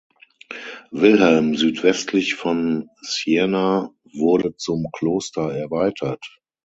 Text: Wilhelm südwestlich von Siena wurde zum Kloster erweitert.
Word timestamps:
Wilhelm 0.89 1.55
südwestlich 1.55 2.33
von 2.33 2.89
Siena 3.03 3.91
wurde 4.11 4.55
zum 4.55 4.87
Kloster 4.91 5.53
erweitert. 5.53 6.39